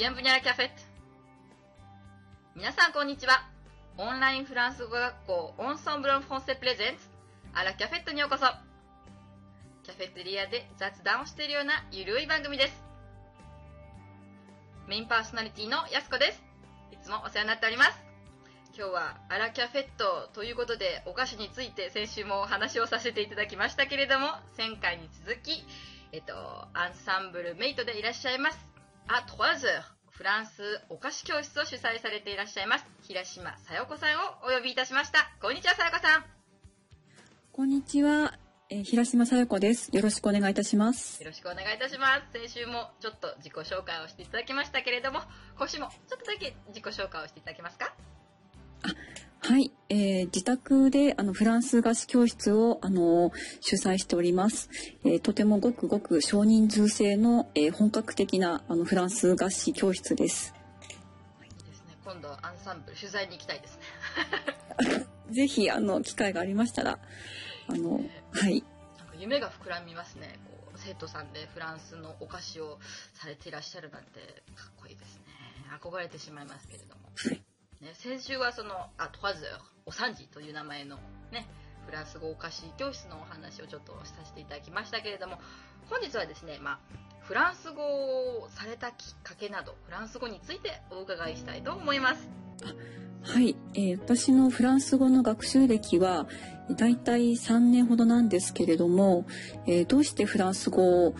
[0.00, 0.70] Bienvenue à la cafette!
[2.56, 3.46] 皆さんこんにちは。
[3.98, 7.06] オンラインフランス語学校オンソンブロンフォンセプレゼンツ
[7.52, 8.46] アラキャフェットにようこそ。
[9.82, 12.82] キャフェテリアで雑談をしているようなゆるい番組です。
[14.88, 16.42] メインパーソナリティのやすこです。
[16.92, 17.90] いつもお世話になっております。
[18.74, 25.62] 今日はアラキャフェットということでお菓子について先週もお話をさせていただきましたけれども、前回に続き、
[26.12, 26.32] えっと、
[26.72, 28.69] アンサンブルメイトでいらっしゃいます。
[29.08, 29.66] あ、トワズ
[30.10, 35.30] フランスお菓子教室を主催されていらっしゃいます、平島さよこさんをお呼びいたしました。
[35.40, 36.24] こんにちは、さよこさん。
[37.52, 38.38] こんにちは。
[38.68, 39.90] えー、平島さよこです。
[39.92, 41.20] よろしくお願いいたします。
[41.22, 42.22] よろしくお願いいたします。
[42.32, 45.20] 先週もちょっと自己紹介をしていただきましたけれども、
[45.58, 47.86] 今週もちょっとだけ自己紹介をしていただけますか？
[47.86, 47.94] あ、
[49.50, 54.70] はい、えー、自宅であのフランス菓子教室をあの主催しております。
[55.04, 60.54] えー、とてもごくごく少人数制の、えー、本格的なあのフランス菓子教室です。
[61.40, 61.96] はい、いいですね。
[62.04, 65.06] 今度アンサンブル取材に行きたいですね。
[65.34, 67.00] ぜひあの機会がありましたら
[67.66, 68.62] あの、はい。
[68.98, 70.38] なんか夢が膨らみますね。
[70.44, 72.78] こう生徒さんでフランスのお菓子を
[73.14, 75.24] されていらっしゃるなんてかっこいいですね。
[75.82, 77.00] 憧れてしまいますけれども。
[77.16, 77.42] はい
[77.80, 79.42] ね、先週はその、あ、トワズ
[79.86, 80.96] おサンジという名前の
[81.32, 81.46] ね、
[81.86, 85.38] フランス語お菓子教室のお話をちょっとさせていただきましたけれども、
[85.88, 86.78] 本日はですね、まあ、
[87.20, 92.28] フランス語をされたきっかけなど、フランス語についてお伺いしたいと思います。
[93.22, 96.28] はい、えー、私のフランス語の学習歴は、
[96.76, 99.24] だいたい3年ほどなんですけれども、
[99.66, 101.14] えー、どうしてフランス語を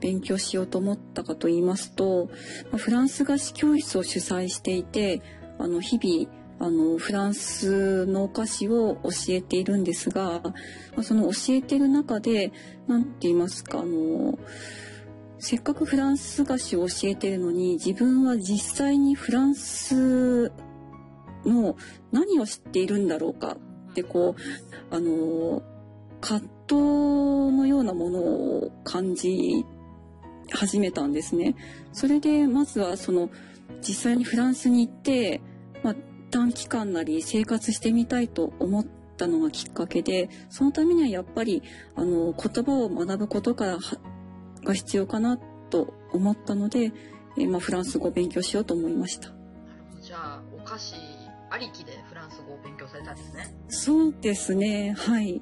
[0.00, 2.30] 勉強しようと思ったかと言いますと、
[2.76, 5.22] フランス菓子教室を主催していて、
[5.60, 10.52] あの日々あのフランスのお菓子を教えているんですがま
[10.98, 12.52] あその教えてる中で
[12.86, 14.38] 何て言いますかあの
[15.38, 20.52] せっかくフランス菓子を教えてるのに自分は実際にフランス
[21.46, 21.76] の
[22.12, 23.56] 何を知っているんだろうか
[23.90, 25.62] ってこうあの
[26.20, 26.74] 葛藤
[27.56, 29.64] のようなものを感じ
[30.52, 31.54] 始めたんですね。
[31.92, 33.30] それでまずはその
[33.80, 35.40] 実際にフランスに行って、
[36.30, 38.86] 短期間なり生活してみたいと思っ
[39.16, 41.62] たのがきっかけでそのためにはやっぱり
[41.96, 43.78] あの言葉を学ぶことから
[44.64, 46.92] が必要かなと思ったので、
[47.38, 49.28] えー、まあ、フランス語を勉強しようと思いました。
[49.28, 49.40] なる
[49.90, 50.94] ほどじゃあお菓子
[51.50, 53.54] ありきでフランス語を勉強されたんですね。
[53.68, 55.40] そうですねはい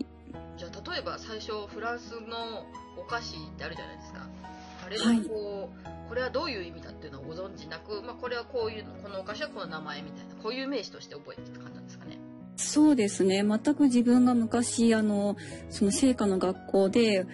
[0.56, 2.66] じゃあ例えば最初フランスの
[2.98, 4.26] お菓子ってあるじゃないですか。
[4.88, 12.18] あれをこう、はいこれはどういう意味だっていうのをご存知なく、まあ、これはこういうこのお菓子はこの名前みたいなこういう名詞として覚えてた感じなんですかね？
[12.56, 15.36] そうですね全く自分が昔あの
[15.68, 17.26] その聖火の学校で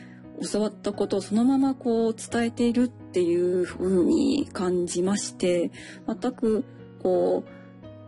[0.52, 5.70] 教わったことをそのままこう伝えているっていう風に感じまして
[6.08, 6.64] 全く
[7.00, 7.44] こ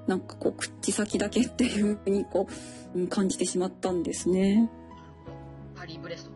[0.06, 2.48] うなんかこう口先だけっていう風にこ
[2.96, 4.68] う感じてしまったんですね。
[5.76, 6.35] パリブレスト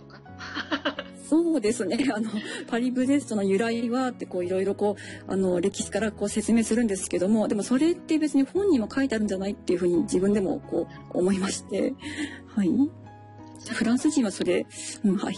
[1.31, 1.97] そうですね。
[2.13, 2.29] あの、
[2.67, 11.95] パリブレストの由来はってこういろいろこう、あの、歴史からこう説明するんですけども、でもそれって別に本にも書いてあるんじゃないっていうふうに自分でもこう思いまして、
[12.49, 12.71] はい。
[13.69, 14.67] フランス人はそれ、
[15.05, 15.37] うん、はい。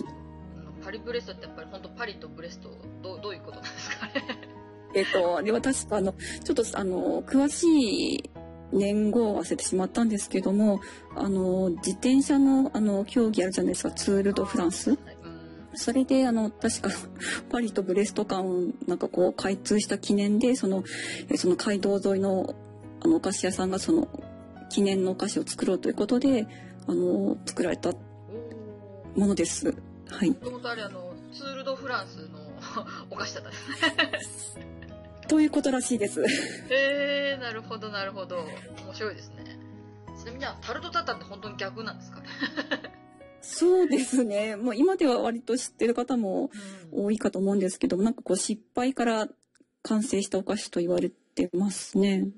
[0.82, 2.70] パリブレストってやっぱり本当パリとブレスト、
[3.02, 4.12] どどういうことなんですかね？
[4.96, 8.30] えっと、で、私、あの、ちょっと、あの、詳しい
[8.72, 10.80] 年号を忘れてしまったんですけども、
[11.14, 14.98] あの、自転車の、あの、競技あるじゃないですか、ツール・ド・フランス。
[15.74, 16.90] それで、あの、確か、
[17.50, 20.84] パリとブレスト間をなんかこう開通した記念で、その、
[21.36, 22.54] その街道沿いの、
[23.00, 24.08] あの、お菓子屋さんがその、
[24.70, 26.46] 記念のお菓子を作ろうということで、
[26.86, 27.92] あの、作られた
[29.16, 29.74] ものです。
[30.08, 30.30] はい。
[30.30, 32.38] もともとあれ、あの、ツール・ド・フランスの
[33.10, 34.66] お菓子だったんですね。
[35.28, 36.22] ということらしいです。
[36.22, 36.26] へ
[36.70, 38.44] えー、なるほど、なるほど。
[38.84, 39.58] 面白いですね。
[40.18, 42.26] ちなみに、タルトタタンって本当に逆なんですかね？
[43.42, 44.56] そうですね。
[44.56, 46.50] もう今では割と知ってる方も
[46.92, 49.28] 多いかと思うんですけども、なんかこう失敗から
[49.82, 52.28] 完成したお菓子と言われてますね。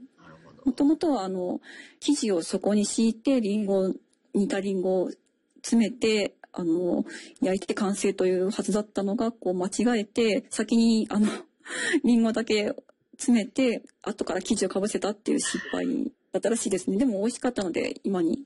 [0.64, 1.60] もともとはあの、
[2.00, 3.94] 生地を底に敷いて、リンゴ、
[4.34, 5.10] 煮たリンゴを
[5.56, 7.04] 詰めて、あの、
[7.42, 11.28] 焼いて完成というはずだったのが、こう間違えて、先にあの、
[12.02, 12.74] リンゴだけ
[13.12, 16.96] 詰めて、後から生地をかぶせたっていう失敗だったらしいですね。
[16.96, 18.44] でも美味しかったので、今に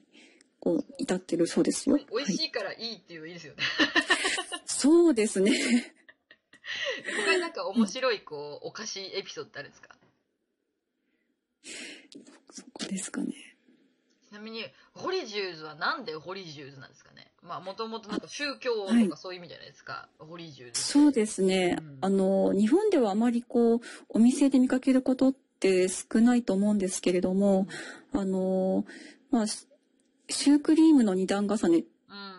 [0.68, 1.96] こう至ってるそうですよ。
[2.14, 3.62] 美味しいからいいっていうのいいですよね。
[4.66, 5.50] そうですね。
[7.24, 9.96] 他になんか面白いこう、お菓子エピソードってあるんですか？
[12.50, 13.32] そこですかね。
[14.28, 17.32] ちなみに、ホリジューズはなんでホリジューズなんですかね？
[17.42, 21.98] まあもともとなんか宗教とはいかそういう意味じゃないですか、ホリジューズそうですねうん。
[22.02, 23.80] あの、日本ではあまりこう、
[24.10, 27.66] お店で見かけることって少ないと思うんですけれども、
[28.12, 28.84] あの、
[29.30, 29.46] まあ、
[30.28, 31.84] シシュークリームの二段重ね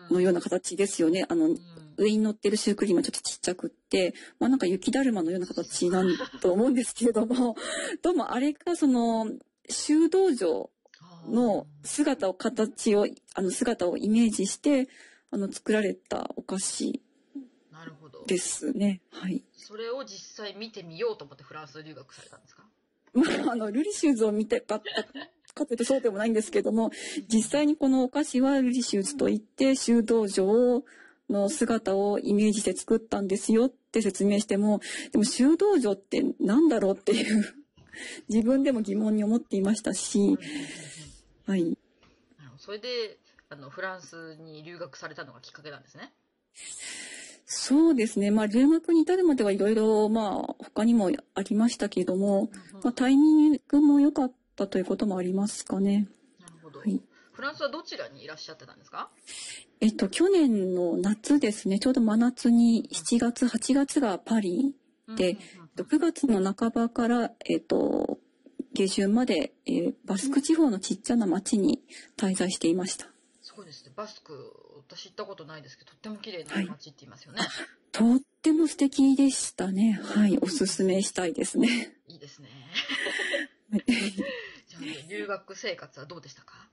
[0.08, 1.26] うんのような形ですよね。
[1.28, 1.58] あの、うん
[1.96, 6.08] 上に乗ってるシュークリームはちょっとちっちゃくって、まあなんか雪だるまのような形なん
[6.40, 7.56] と思うんですけれども、
[8.00, 9.30] どうもあれがその、
[9.68, 10.70] 修道場
[11.28, 14.88] の姿を、形を、あの姿をイメージして、
[15.30, 17.02] あの作られたお菓子
[17.70, 19.02] なるほどですね。
[19.10, 19.44] はい。
[19.56, 22.64] それを実際見てみようと思ってフランス留学されたんですか？
[23.12, 26.90] まあ、あの、ルリシューズを見てかったかというとそうでもないんですけども、
[27.28, 30.84] 実際にこのお菓子はルリシューズといって、修道場
[31.28, 34.80] の姿をイメージして作ったんですよって説明しても、
[35.12, 37.54] でも修道場ってなんだろうっていう、
[38.28, 40.38] 自分でも疑問に思っていましたし、
[41.46, 41.76] はい。
[42.58, 43.18] それで
[43.48, 46.12] あのフランスに留学されたのがきっかけなんですね？
[47.46, 48.30] そうですね。
[48.30, 52.48] まあ、留学に至るまではいろいろ、まあ、他にもありましたけれども、
[52.84, 54.30] まあ、タイミングも良か
[54.64, 56.08] ったということもありますかね。
[56.40, 57.00] なるほど、はい。
[57.32, 59.08] フランスはどちらにいらっしゃってたんですか？
[59.80, 64.74] えっと、去年の夏ですね、ちょうど真夏に7月、8月がパリ、
[65.16, 68.18] でうんうんうん9月の半ばから、えっと、
[68.74, 71.80] 下旬まで、えーバスク地方のちっちゃな町に
[72.18, 73.06] 滞在していました。
[73.40, 73.92] すごいですね。
[73.96, 74.34] バスク
[74.88, 76.66] 私行ったことないですけどとっても綺麗なはい。
[76.66, 77.40] 街って言いますよね、
[77.92, 79.98] とっても素敵でしたね。
[80.02, 81.96] はい、おすすめしたいですね。
[82.08, 82.48] い、いですね
[85.08, 86.68] 留学生活はどうでしたか、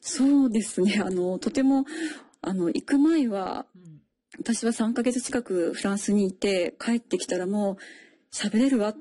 [0.00, 1.84] そうですね、あの、とても、
[2.42, 4.00] あの、行く前は、うん。
[4.38, 7.76] 私は3ヶ月近くフランスにいて、帰ってきたらもう
[8.34, 8.96] 喋れるわっ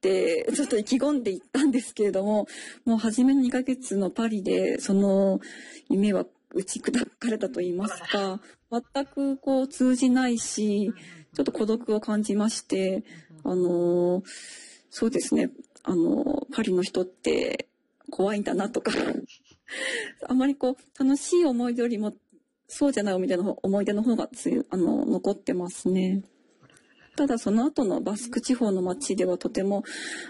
[0.00, 2.46] て、ちょっと意気込んで行ったんですけれども、
[2.84, 5.40] もう初めの2ヶ月のパリで、その
[5.88, 8.40] 夢は打ち砕かれたと言いますか、
[8.70, 10.92] 全くこう通じないし、
[11.34, 13.04] ちょっと孤独を感じまして、
[13.44, 14.22] あの、
[14.90, 15.50] そうですね、
[15.84, 17.68] あの、パリの人って
[18.10, 18.92] 怖いんだなとか、
[20.28, 22.14] あまりこう、楽しい思い出よりも、
[22.68, 26.22] そうじゃない思い出の思い出の方がつあの残ってますね。
[27.16, 29.84] ただその後のバスク地方の街ではとても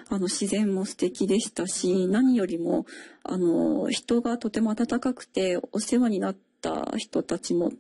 [0.09, 2.87] あの自然も素敵でしたし何よりも
[3.23, 7.73] あの人がとても温かくてお世話になった人たちも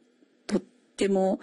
[0.47, 1.41] とっても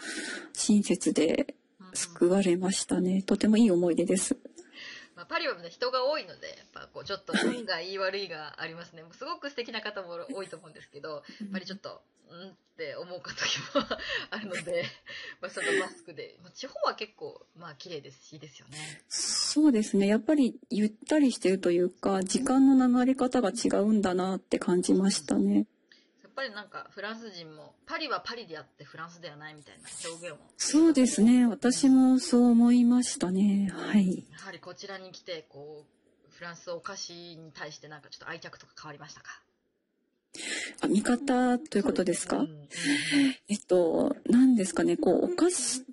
[0.53, 1.55] 親切で
[1.93, 3.23] 救われましたね。
[3.23, 4.37] とてもいい思い出です。
[5.19, 12.01] まあ、パリは、ね、人が多いのでやっぱこうちょっと運がいい悪いがありますねすごく素敵な方も多いと思うんですけどやっぱりちょっと
[12.31, 13.83] うんって思う時も
[14.29, 14.85] あるので、
[15.41, 18.77] まあ、そのマスクで、まあ、地方は結構まあ綺麗ですしいいですよね
[19.09, 20.07] そうですね。
[20.07, 25.55] やっぱりゆったりしてるというか、時間の流れ方が違うんだなって感じましたね。
[25.55, 25.65] やっ
[26.39, 31.45] ぱりなんかフランス人もパリはパリであってフランスではないみたいな表現をそうですね。
[31.45, 33.69] 私もそう思いましたね。
[33.75, 34.25] はい。
[34.31, 39.41] やはりこちらに来てこうフランスお菓子に対してなんかちょっと愛着とか変わりましたか？
[40.81, 42.37] あ、見方ということですか？
[42.37, 42.69] うんうん
[43.49, 44.95] えっと、何ですかね。
[44.95, 45.83] こう、お菓子、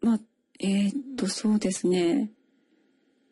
[0.00, 0.20] まあ、
[0.60, 2.30] えーっと、そうですね。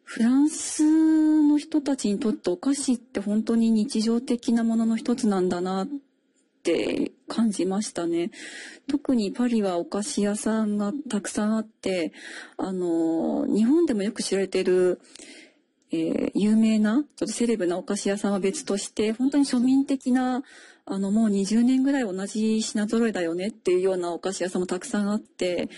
[0.04, 5.88] フランスの人たちにとってお菓子って本当に日常的なものの一つなんだなっ
[6.66, 8.32] って感じましたね。
[8.88, 12.12] 特にパリはお菓子屋さんがたくさんあって、
[12.56, 15.00] あの、日本でもよく知られてる、
[15.92, 20.42] えー有名な、ちょっとセレブなお菓子屋さんは別として、本当に庶民的な、
[20.84, 25.68] あの、もう20年ぐらい同じ品揃えだよねっていうようなお菓子屋さんもたくさんあって、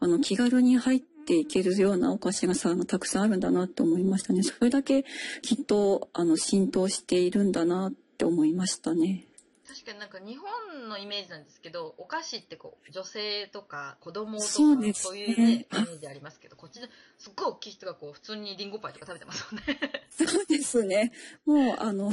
[0.00, 4.42] あの、気軽に入っていけるようなお菓子屋さんがたくさんあるんだなって思いましたね。
[4.42, 5.04] それだけ
[5.42, 9.28] きっと、あの、浸透しているんだなって思いましたね。
[9.72, 16.88] 確かになんか日本のイメージなんですけどお菓子ってこう女性とか子供とかそうういうねイメージありますけどこっちで
[17.18, 19.78] すっごい大きい人がこう普通にリンゴパイとか食べてますもんね。
[20.10, 21.12] そうですね。
[21.46, 22.12] もう、あの、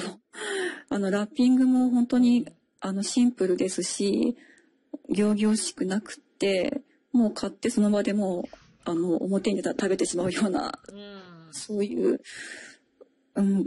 [0.89, 2.47] あの、ラッピングも本当に、
[2.79, 4.37] あの、シンプルですし、
[5.09, 11.19] 行々しくなくって、もう買ってその場でもう、あの、表に出たら食べてしまうような、うん
[11.51, 12.21] そういう、
[13.41, 13.65] うん、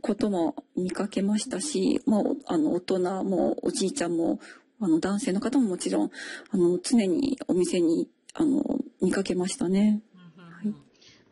[0.00, 4.40] ことも見かけましたし、もう、あの、大人もおじいちゃんも、
[4.80, 6.10] あの、男性の方ももちろん、
[6.50, 8.62] あの、常にお店に、あの、
[9.02, 10.02] 見かけましたね。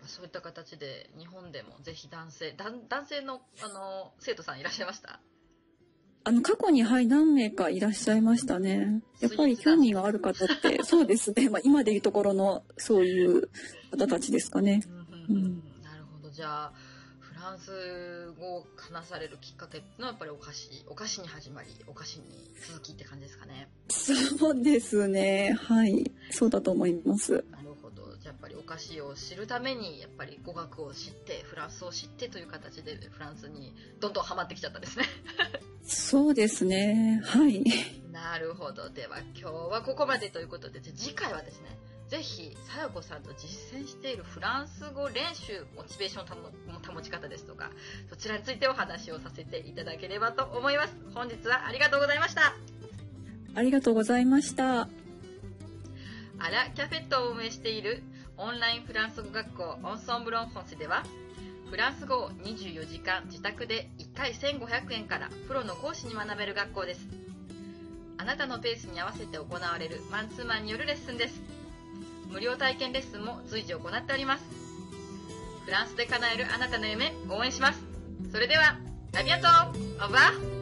[0.07, 5.21] そういった形で日本でもぜひ男性だん男性のあの生徒さんいらっしゃいました？
[6.25, 9.03] あの、過去に、はい、何名かいらっしゃいましたね。
[9.21, 11.49] やっぱり興味がある方って、 そうですね。
[11.49, 13.49] まあ、今でいうところの、そういう
[13.91, 14.83] 方たちですかね。
[15.29, 16.73] うんうんうんなるほどじゃあ
[17.49, 23.71] フラランス語を話されるきっかけのやっぱりお菓子、お菓子に始まり、お菓子に続きって感じですかね。
[23.89, 25.57] そうですね。
[25.59, 26.11] はい。
[26.31, 27.43] そうだと思います。
[27.51, 28.15] なるほど。
[28.21, 35.07] じゃあやっぱりお菓子を知るために、やっぱり語学を知って、フランスを知ってという形でフランスにどんどんハマってきちゃったんですね。
[35.85, 37.23] そうですね。
[37.25, 37.65] はい。
[38.13, 38.91] なるほど。
[38.91, 41.79] では今日はここまでということで、じゃ次回はですね、
[42.09, 47.71] ぜひ、さやこさんと実践しているフランス語練習、モチベーションの保ち方ですとか、
[48.09, 50.97] そちらについてお話をさせていただければと思います。
[51.15, 52.55] 本日はありがとうございました。
[53.55, 54.89] ありがとうございました。
[56.39, 58.03] アラ・キャフェットを運営している
[58.39, 61.03] オンラインフランス語学校オンソンブロンフォンセでは、
[61.69, 67.07] フランス語を24時間自宅で1回1500円からプロの講師に学べる学校です。
[68.17, 71.43] あなたのペースに合わせて行われるマンツーマンによるレッスンです。
[72.29, 74.45] 無料体験レッスンも随時行っております。
[75.65, 77.81] フランスで叶えるあなたの夢、応援します。
[78.33, 78.79] それでは、
[79.19, 80.58] アビアトーオーバー